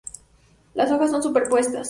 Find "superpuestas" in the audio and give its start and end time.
1.21-1.79